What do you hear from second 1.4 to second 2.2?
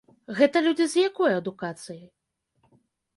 адукацыяй?